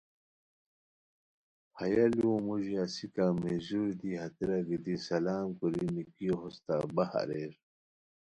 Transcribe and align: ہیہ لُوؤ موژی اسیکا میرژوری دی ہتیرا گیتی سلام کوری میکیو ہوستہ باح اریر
ہیہ 1.77 2.05
لُوؤ 2.17 2.37
موژی 2.45 2.73
اسیکا 2.85 3.25
میرژوری 3.41 3.93
دی 3.99 4.09
ہتیرا 4.21 4.59
گیتی 4.67 4.95
سلام 5.07 5.45
کوری 5.57 5.85
میکیو 5.93 6.35
ہوستہ 6.41 6.75
باح 6.95 7.11
اریر 7.21 7.51